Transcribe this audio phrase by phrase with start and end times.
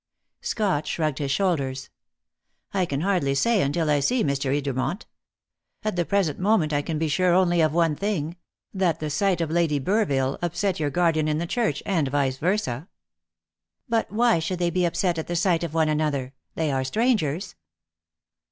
[0.41, 1.91] Scott shrugged his shoulders.
[2.73, 4.51] "I can hardly say until I see Mr.
[4.59, 5.03] Edermont.
[5.83, 8.35] At the present moment I can be sure only of one thing
[8.73, 12.87] that the sight of Lady Burville upset your guardian in the church, and vice versâ."
[13.87, 16.33] "But why should they be upset at the sight of one another?
[16.55, 17.53] They are strangers."